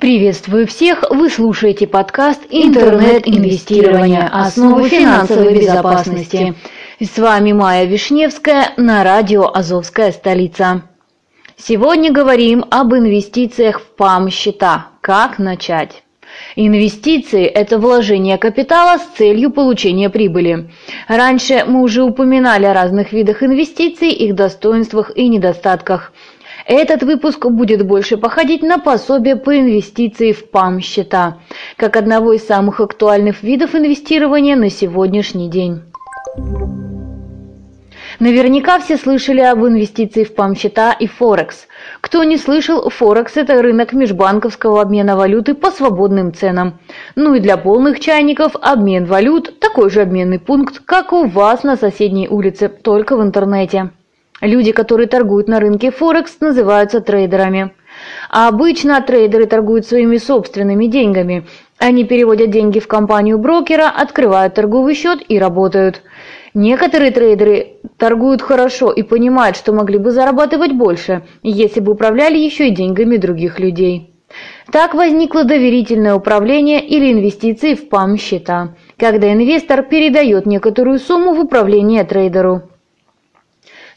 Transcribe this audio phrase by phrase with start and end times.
[0.00, 1.04] Приветствую всех!
[1.10, 4.30] Вы слушаете подкаст «Интернет-инвестирование.
[4.32, 6.54] Основы финансовой безопасности».
[6.98, 10.84] С вами Майя Вишневская на радио «Азовская столица».
[11.58, 14.86] Сегодня говорим об инвестициях в ПАМ-счета.
[15.02, 16.02] Как начать?
[16.56, 20.70] Инвестиции– это вложение капитала с целью получения прибыли.
[21.08, 26.14] Раньше мы уже упоминали о разных видах инвестиций, их достоинствах и недостатках–
[26.66, 31.38] этот выпуск будет больше походить на пособие по инвестиции в ПАМ-счета,
[31.76, 35.82] как одного из самых актуальных видов инвестирования на сегодняшний день.
[38.20, 41.66] Наверняка все слышали об инвестиции в ПАМ-счета и Форекс.
[42.02, 46.78] Кто не слышал, Форекс– это рынок межбанковского обмена валюты по свободным ценам.
[47.14, 51.76] Ну и для полных чайников обмен валют– такой же обменный пункт, как у вас на
[51.76, 53.90] соседней улице, только в интернете.
[54.40, 57.72] Люди, которые торгуют на рынке Форекс, называются трейдерами.
[58.30, 61.46] А обычно трейдеры торгуют своими собственными деньгами.
[61.78, 66.02] Они переводят деньги в компанию брокера, открывают торговый счет и работают.
[66.54, 72.68] Некоторые трейдеры торгуют хорошо и понимают, что могли бы зарабатывать больше, если бы управляли еще
[72.68, 74.14] и деньгами других людей.
[74.72, 82.04] Так возникло доверительное управление или инвестиции в ПАМ-счета, когда инвестор передает некоторую сумму в управление
[82.04, 82.69] трейдеру.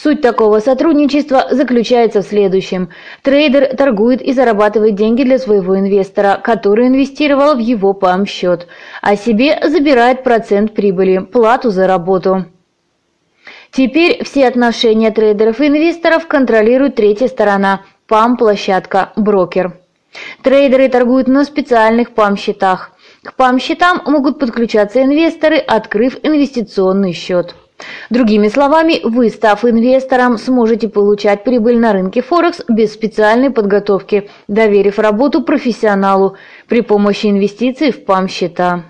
[0.00, 2.90] Суть такого сотрудничества заключается в следующем.
[3.22, 8.68] Трейдер торгует и зарабатывает деньги для своего инвестора, который инвестировал в его ПАМ-счет,
[9.02, 12.44] а себе забирает процент прибыли, плату за работу.
[13.72, 19.80] Теперь все отношения трейдеров и инвесторов контролирует третья сторона– ПАМ-площадка, брокер.
[20.44, 22.92] Трейдеры торгуют на специальных ПАМ-счетах.
[23.24, 27.56] К ПАМ-счетам могут подключаться инвесторы, открыв инвестиционный счет.
[28.10, 34.98] Другими словами, вы, став инвестором, сможете получать прибыль на рынке Форекс без специальной подготовки, доверив
[34.98, 36.36] работу профессионалу
[36.68, 38.84] при помощи инвестиций в ПАМ-счета.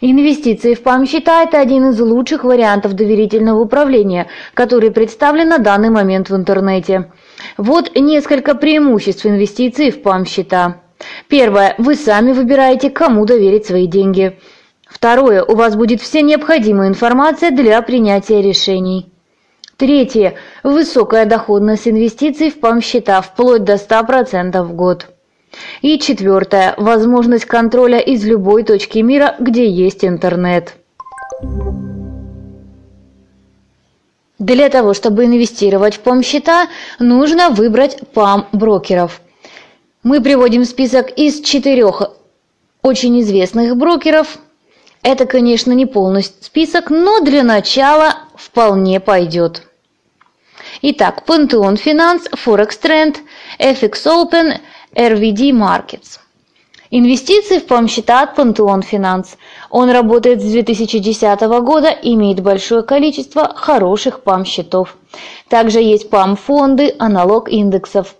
[0.00, 6.28] Инвестиции в ПАМ-счета– это один из лучших вариантов доверительного управления, который представлен на данный момент
[6.28, 7.12] в интернете.
[7.56, 10.80] Вот несколько преимуществ инвестиций в ПАМ-счета.
[11.28, 11.76] Первое.
[11.78, 14.38] Вы сами выбираете, кому доверить свои деньги.
[14.92, 15.42] Второе.
[15.42, 19.10] У вас будет вся необходимая информация для принятия решений.
[19.78, 20.34] Третье.
[20.62, 25.06] Высокая доходность инвестиций в ПАМ-счета вплоть до 100% в год.
[25.80, 26.74] И четвертое.
[26.76, 30.74] Возможность контроля из любой точки мира, где есть интернет.
[34.38, 39.22] Для того, чтобы инвестировать в ПАМ-счета, нужно выбрать ПАМ-брокеров.
[40.02, 42.10] Мы приводим список из четырех
[42.82, 44.36] очень известных брокеров–
[45.02, 49.62] это, конечно, не полностью список, но для начала вполне пойдет.
[50.80, 53.16] Итак, Pantheon Finance, Forex Trend,
[53.58, 54.60] FX Open,
[54.94, 56.18] RVD Markets.
[56.90, 59.36] Инвестиции в PAM-счета от Pantheon Finance.
[59.70, 64.96] Он работает с 2010 года имеет большое количество хороших PAM-счетов.
[65.48, 68.14] Также есть PAM-фонды, аналог индексов.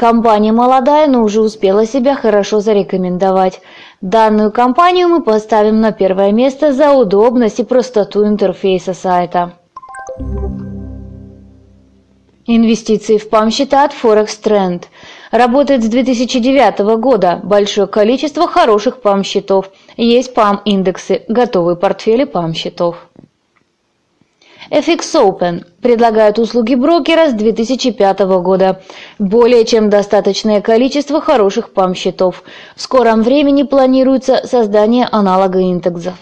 [0.00, 3.60] Компания молодая, но уже успела себя хорошо зарекомендовать.
[4.00, 9.52] Данную компанию мы поставим на первое место за удобность и простоту интерфейса сайта.
[12.46, 14.84] Инвестиции в ПАМ-счета от Forex Trend.
[15.32, 17.38] Работает с 2009 года.
[17.42, 19.70] Большое количество хороших ПАМ-счетов.
[19.98, 23.09] Есть ПАМ-индексы, готовые портфели ПАМ-счетов.
[24.70, 28.82] FX Open предлагает услуги брокера с 2005 года.
[29.18, 32.42] Более чем достаточное количество хороших ПАМ-счетов.
[32.76, 36.14] В скором времени планируется создание аналога индексов.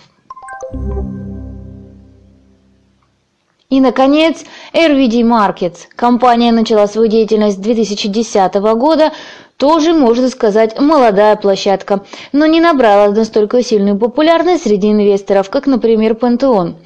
[3.71, 5.81] И, наконец, RVD Markets.
[5.95, 9.13] Компания начала свою деятельность с 2010 года,
[9.59, 12.01] тоже, можно сказать, молодая площадка,
[12.33, 16.77] но не набрала настолько сильную популярность среди инвесторов, как, например, Пантеон,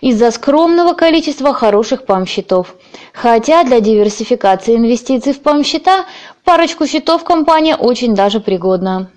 [0.00, 2.74] из-за скромного количества хороших пам-счетов.
[3.12, 6.06] Хотя для диверсификации инвестиций в пам-счета
[6.42, 9.12] парочку счетов компания очень даже пригодна.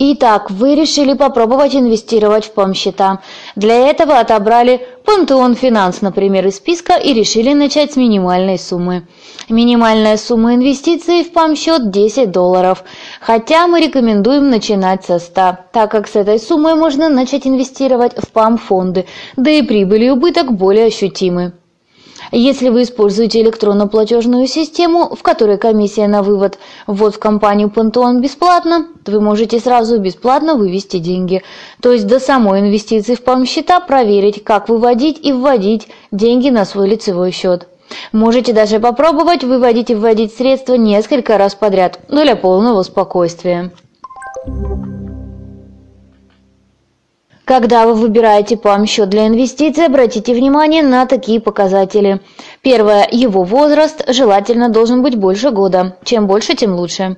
[0.00, 3.18] Итак, вы решили попробовать инвестировать в пам-счета.
[3.56, 9.08] Для этого отобрали Пантеон Финанс, например, из списка и решили начать с минимальной суммы.
[9.48, 12.84] Минимальная сумма инвестиций в пам-счет 10 долларов,
[13.20, 18.30] хотя мы рекомендуем начинать со 100, так как с этой суммой можно начать инвестировать в
[18.30, 19.06] пам-фонды,
[19.36, 21.54] да и прибыль и убыток более ощутимы.
[22.30, 28.86] Если вы используете электронно-платежную систему, в которой комиссия на вывод ввод в компанию Пантеон бесплатно,
[29.04, 31.42] то вы можете сразу бесплатно вывести деньги.
[31.80, 36.88] То есть до самой инвестиции в пам-счета проверить, как выводить и вводить деньги на свой
[36.88, 37.68] лицевой счет.
[38.12, 43.72] Можете даже попробовать выводить и вводить средства несколько раз подряд, но для полного спокойствия.
[47.48, 52.20] Когда вы выбираете ПАМ-счет для инвестиций, обратите внимание на такие показатели.
[52.60, 53.08] Первое.
[53.10, 55.96] Его возраст желательно должен быть больше года.
[56.04, 57.16] Чем больше, тем лучше.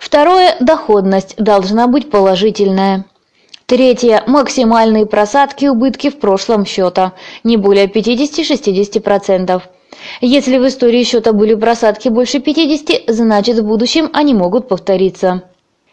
[0.00, 0.56] Второе.
[0.58, 3.04] Доходность должна быть положительная.
[3.66, 4.24] Третье.
[4.26, 7.12] Максимальные просадки убытки в прошлом счета.
[7.44, 9.62] Не более 50-60%.
[10.20, 15.44] Если в истории счета были просадки больше 50, значит в будущем они могут повториться.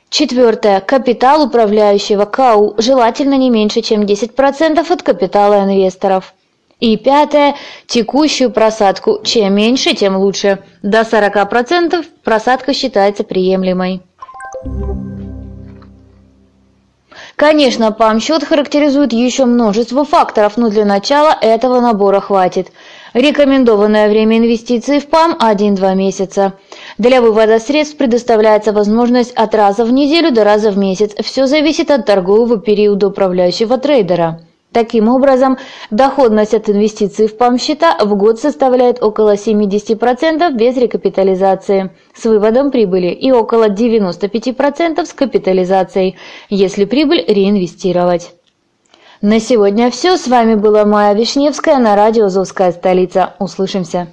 [0.10, 0.80] Четвертое.
[0.82, 6.34] Капитал управляющего КАУ желательно не меньше, чем 10% от капитала инвесторов.
[6.80, 7.56] И пятое.
[7.88, 9.22] Текущую просадку.
[9.24, 10.60] Чем меньше, тем лучше.
[10.84, 14.02] До 40% просадка считается приемлемой.
[17.36, 22.72] Конечно, ПАМ-счет характеризует еще множество факторов, но для начала этого набора хватит.
[23.16, 26.52] Рекомендованное время инвестиций в ПАМ– 1-2 месяца.
[26.98, 31.16] Для вывода средств предоставляется возможность от раза в неделю до раза в месяц.
[31.24, 34.42] Все зависит от торгового периода управляющего трейдера.
[34.74, 35.58] Таким образом,
[35.92, 43.12] доходность от инвестиций в ПАМ-счета в год составляет около 70% без рекапитализации с выводом прибыли
[43.14, 46.18] и около 95% с капитализацией,
[46.50, 48.34] если прибыль реинвестировать.
[49.28, 50.18] На сегодня все.
[50.18, 53.34] С вами была Майя Вишневская на радио «Азовская столица».
[53.40, 54.06] Услышимся.